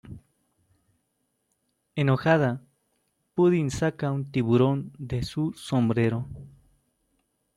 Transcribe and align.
Enojada, 2.03 2.51
Pudding 3.35 3.69
saca 3.69 4.09
un 4.17 4.31
tiburón 4.31 4.91
de 4.97 5.21
su 5.21 5.53
sombrero. 5.53 6.27